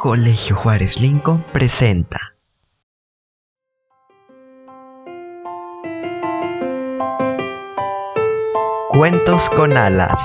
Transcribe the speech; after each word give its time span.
Colegio 0.00 0.56
Juárez 0.56 0.98
Lincoln 0.98 1.44
presenta. 1.52 2.34
Cuentos 8.88 9.50
con 9.50 9.76
alas. 9.76 10.18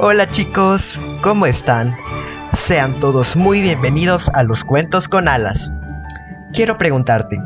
Hola 0.00 0.28
chicos, 0.32 0.98
¿cómo 1.22 1.46
están? 1.46 1.96
Sean 2.52 2.94
todos 2.94 3.36
muy 3.36 3.62
bienvenidos 3.62 4.28
a 4.30 4.42
los 4.42 4.64
Cuentos 4.64 5.06
con 5.06 5.28
alas. 5.28 5.72
Quiero 6.52 6.76
preguntarte, 6.78 7.38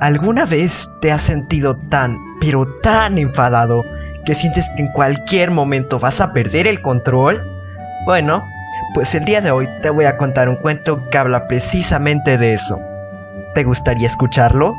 ¿alguna 0.00 0.46
vez 0.46 0.90
te 1.00 1.12
has 1.12 1.22
sentido 1.22 1.76
tan, 1.76 2.18
pero 2.40 2.66
tan 2.82 3.18
enfadado 3.18 3.84
que 4.24 4.34
sientes 4.34 4.68
que 4.76 4.82
en 4.82 4.92
cualquier 4.92 5.50
momento 5.50 5.98
vas 5.98 6.20
a 6.20 6.32
perder 6.32 6.66
el 6.66 6.82
control? 6.82 7.42
Bueno, 8.06 8.42
pues 8.94 9.14
el 9.14 9.24
día 9.24 9.40
de 9.40 9.50
hoy 9.50 9.68
te 9.82 9.90
voy 9.90 10.06
a 10.06 10.16
contar 10.16 10.48
un 10.48 10.56
cuento 10.56 11.08
que 11.10 11.18
habla 11.18 11.46
precisamente 11.46 12.38
de 12.38 12.54
eso. 12.54 12.80
¿Te 13.54 13.62
gustaría 13.62 14.06
escucharlo? 14.06 14.74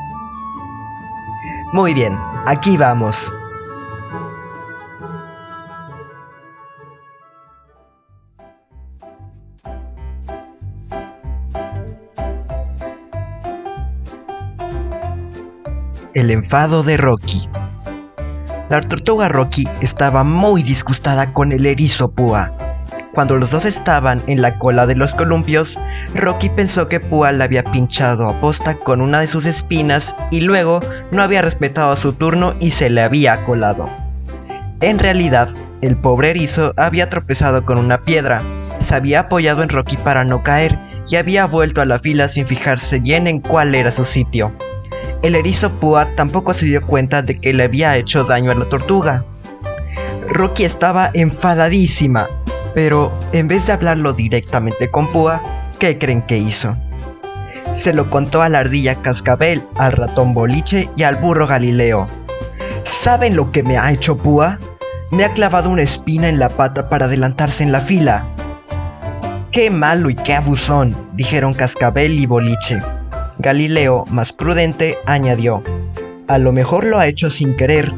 Muy 1.71 1.93
bien, 1.93 2.17
aquí 2.45 2.75
vamos. 2.75 3.31
El 16.13 16.29
enfado 16.29 16.83
de 16.83 16.97
Rocky. 16.97 17.47
La 18.69 18.81
tortuga 18.81 19.29
Rocky 19.29 19.65
estaba 19.79 20.25
muy 20.25 20.61
disgustada 20.61 21.31
con 21.31 21.53
el 21.53 21.65
erizo 21.65 22.11
Púa. 22.11 22.51
Cuando 23.13 23.37
los 23.37 23.49
dos 23.49 23.63
estaban 23.63 24.21
en 24.27 24.41
la 24.41 24.57
cola 24.57 24.85
de 24.87 24.95
los 24.95 25.15
columpios, 25.15 25.79
Rocky 26.13 26.49
pensó 26.49 26.89
que 26.89 26.99
Púa 26.99 27.31
la 27.31 27.45
había 27.45 27.63
pinchado 27.63 28.27
a 28.27 28.41
posta 28.41 28.75
con 28.75 28.99
una 28.99 29.21
de 29.21 29.27
sus 29.27 29.45
espinas 29.45 30.13
y 30.31 30.41
luego 30.41 30.81
no 31.11 31.21
había 31.21 31.41
respetado 31.41 31.95
su 31.95 32.11
turno 32.11 32.55
y 32.59 32.71
se 32.71 32.89
le 32.89 33.03
había 33.03 33.45
colado. 33.45 33.89
En 34.81 34.99
realidad, 34.99 35.47
el 35.81 35.95
pobre 35.95 36.31
erizo 36.31 36.73
había 36.75 37.09
tropezado 37.09 37.65
con 37.65 37.77
una 37.77 38.01
piedra, 38.01 38.41
se 38.79 38.95
había 38.95 39.21
apoyado 39.21 39.63
en 39.63 39.69
Rocky 39.69 39.95
para 39.95 40.25
no 40.25 40.43
caer 40.43 40.77
y 41.07 41.15
había 41.15 41.45
vuelto 41.45 41.81
a 41.81 41.85
la 41.85 41.99
fila 41.99 42.27
sin 42.27 42.45
fijarse 42.45 42.99
bien 42.99 43.27
en 43.27 43.39
cuál 43.39 43.75
era 43.75 43.93
su 43.93 44.03
sitio. 44.03 44.53
El 45.21 45.35
erizo 45.35 45.71
Púa 45.79 46.15
tampoco 46.15 46.53
se 46.53 46.65
dio 46.65 46.81
cuenta 46.81 47.21
de 47.21 47.39
que 47.39 47.53
le 47.53 47.63
había 47.63 47.95
hecho 47.95 48.23
daño 48.23 48.51
a 48.51 48.55
la 48.55 48.65
tortuga. 48.65 49.23
Rocky 50.27 50.63
estaba 50.63 51.11
enfadadísima, 51.13 52.27
pero 52.73 53.11
en 53.31 53.47
vez 53.47 53.67
de 53.67 53.73
hablarlo 53.73 54.13
directamente 54.13 54.89
con 54.89 55.07
Púa, 55.07 55.43
¿qué 55.77 55.99
creen 55.99 56.23
que 56.23 56.37
hizo? 56.37 56.75
Se 57.73 57.93
lo 57.93 58.09
contó 58.09 58.41
a 58.41 58.49
la 58.49 58.59
ardilla 58.59 59.01
Cascabel, 59.01 59.63
al 59.75 59.91
ratón 59.91 60.33
Boliche 60.33 60.89
y 60.95 61.03
al 61.03 61.17
burro 61.17 61.45
Galileo. 61.45 62.07
¿Saben 62.83 63.35
lo 63.35 63.51
que 63.51 63.61
me 63.61 63.77
ha 63.77 63.91
hecho 63.91 64.17
Púa? 64.17 64.57
Me 65.11 65.23
ha 65.23 65.33
clavado 65.33 65.69
una 65.69 65.83
espina 65.83 66.29
en 66.29 66.39
la 66.39 66.49
pata 66.49 66.89
para 66.89 67.05
adelantarse 67.05 67.63
en 67.63 67.71
la 67.71 67.81
fila. 67.81 68.25
Qué 69.51 69.69
malo 69.69 70.09
y 70.09 70.15
qué 70.15 70.33
abusón, 70.33 70.95
dijeron 71.13 71.53
Cascabel 71.53 72.17
y 72.17 72.25
Boliche. 72.25 72.81
Galileo, 73.41 74.05
más 74.11 74.33
prudente, 74.33 74.99
añadió, 75.07 75.63
A 76.27 76.37
lo 76.37 76.51
mejor 76.51 76.83
lo 76.83 76.99
ha 76.99 77.07
hecho 77.07 77.31
sin 77.31 77.55
querer. 77.55 77.91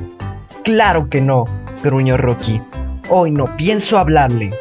Claro 0.63 1.09
que 1.09 1.19
no, 1.19 1.45
gruñó 1.83 2.15
Rocky. 2.15 2.61
Hoy 3.09 3.31
no 3.31 3.57
pienso 3.57 3.97
hablarle. 3.97 4.51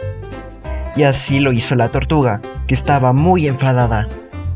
Y 0.97 1.05
así 1.05 1.39
lo 1.39 1.53
hizo 1.53 1.77
la 1.77 1.89
tortuga, 1.89 2.43
que 2.67 2.75
estaba 2.75 3.13
muy 3.13 3.47
enfadada. 3.47 4.09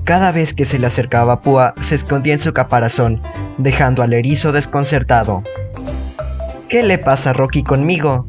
Cada 0.03 0.33
vez 0.33 0.53
que 0.53 0.65
se 0.65 0.81
le 0.81 0.89
acercaba 0.89 1.35
a 1.35 1.43
Púa, 1.43 1.75
se 1.81 1.95
escondía 1.95 2.35
en 2.35 2.41
su 2.41 2.53
caparazón, 2.53 3.23
dejando 3.59 4.03
al 4.03 4.13
erizo 4.13 4.51
desconcertado. 4.51 5.45
¿Qué 6.69 6.83
le 6.83 6.99
pasa 6.99 7.31
a 7.31 7.33
Rocky 7.35 7.63
conmigo? 7.63 8.27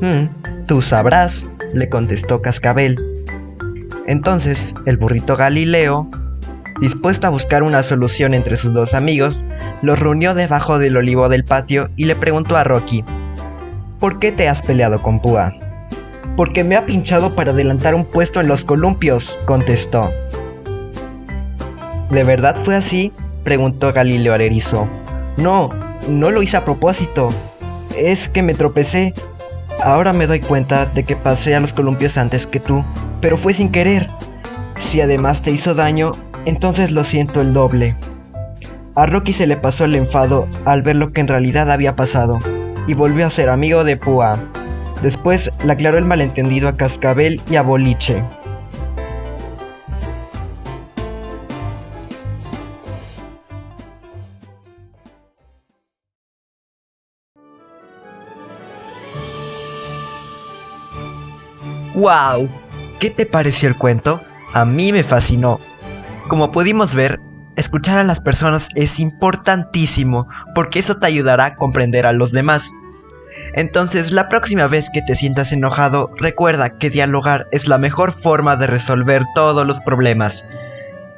Hmm, 0.00 0.28
tú 0.66 0.80
sabrás, 0.80 1.48
le 1.74 1.90
contestó 1.90 2.40
Cascabel. 2.40 2.98
Entonces, 4.06 4.74
el 4.86 4.96
burrito 4.96 5.36
Galileo 5.36 6.08
Dispuesto 6.80 7.26
a 7.26 7.30
buscar 7.30 7.62
una 7.62 7.82
solución 7.82 8.34
entre 8.34 8.56
sus 8.56 8.72
dos 8.72 8.92
amigos, 8.92 9.44
los 9.80 9.98
reunió 9.98 10.34
debajo 10.34 10.78
del 10.78 10.96
olivo 10.96 11.28
del 11.28 11.44
patio 11.44 11.88
y 11.96 12.04
le 12.04 12.16
preguntó 12.16 12.56
a 12.56 12.64
Rocky, 12.64 13.02
¿Por 13.98 14.18
qué 14.18 14.30
te 14.30 14.46
has 14.48 14.60
peleado 14.60 15.00
con 15.00 15.20
Púa? 15.20 15.54
Porque 16.36 16.64
me 16.64 16.76
ha 16.76 16.84
pinchado 16.84 17.34
para 17.34 17.52
adelantar 17.52 17.94
un 17.94 18.04
puesto 18.04 18.40
en 18.40 18.48
los 18.48 18.64
columpios, 18.64 19.38
contestó. 19.46 20.10
¿De 22.10 22.24
verdad 22.24 22.56
fue 22.60 22.76
así? 22.76 23.12
preguntó 23.42 23.92
Galileo 23.94 24.34
al 24.34 24.42
erizo. 24.42 24.86
No, 25.38 25.70
no 26.08 26.30
lo 26.30 26.42
hice 26.42 26.58
a 26.58 26.64
propósito. 26.64 27.30
Es 27.96 28.28
que 28.28 28.42
me 28.42 28.52
tropecé. 28.52 29.14
Ahora 29.82 30.12
me 30.12 30.26
doy 30.26 30.40
cuenta 30.40 30.84
de 30.84 31.04
que 31.04 31.16
pasé 31.16 31.54
a 31.54 31.60
los 31.60 31.72
columpios 31.72 32.18
antes 32.18 32.46
que 32.46 32.60
tú, 32.60 32.84
pero 33.22 33.38
fue 33.38 33.54
sin 33.54 33.70
querer. 33.70 34.10
Si 34.76 35.00
además 35.00 35.40
te 35.40 35.52
hizo 35.52 35.74
daño, 35.74 36.12
entonces 36.46 36.90
lo 36.90 37.04
siento 37.04 37.42
el 37.42 37.52
doble. 37.52 37.94
A 38.94 39.04
Rocky 39.04 39.34
se 39.34 39.46
le 39.46 39.58
pasó 39.58 39.84
el 39.84 39.94
enfado 39.94 40.48
al 40.64 40.82
ver 40.82 40.96
lo 40.96 41.12
que 41.12 41.20
en 41.20 41.28
realidad 41.28 41.70
había 41.70 41.96
pasado, 41.96 42.38
y 42.86 42.94
volvió 42.94 43.26
a 43.26 43.30
ser 43.30 43.50
amigo 43.50 43.84
de 43.84 43.98
Púa. 43.98 44.38
Después 45.02 45.52
le 45.64 45.72
aclaró 45.72 45.98
el 45.98 46.06
malentendido 46.06 46.68
a 46.68 46.76
Cascabel 46.76 47.42
y 47.50 47.56
a 47.56 47.62
Boliche. 47.62 48.22
¡Wow! 61.94 62.48
¿Qué 63.00 63.10
te 63.10 63.24
pareció 63.24 63.68
el 63.68 63.76
cuento? 63.76 64.20
A 64.52 64.64
mí 64.64 64.92
me 64.92 65.02
fascinó. 65.02 65.60
Como 66.28 66.50
pudimos 66.50 66.94
ver, 66.94 67.20
escuchar 67.56 67.98
a 67.98 68.04
las 68.04 68.20
personas 68.20 68.68
es 68.74 68.98
importantísimo 68.98 70.26
porque 70.54 70.80
eso 70.80 70.96
te 70.96 71.06
ayudará 71.06 71.44
a 71.44 71.56
comprender 71.56 72.04
a 72.04 72.12
los 72.12 72.32
demás. 72.32 72.70
Entonces, 73.54 74.12
la 74.12 74.28
próxima 74.28 74.66
vez 74.66 74.90
que 74.92 75.02
te 75.02 75.14
sientas 75.14 75.52
enojado, 75.52 76.10
recuerda 76.16 76.78
que 76.78 76.90
dialogar 76.90 77.46
es 77.52 77.68
la 77.68 77.78
mejor 77.78 78.12
forma 78.12 78.56
de 78.56 78.66
resolver 78.66 79.22
todos 79.34 79.66
los 79.66 79.80
problemas. 79.80 80.46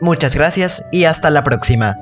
Muchas 0.00 0.34
gracias 0.34 0.84
y 0.92 1.04
hasta 1.04 1.30
la 1.30 1.42
próxima. 1.42 1.96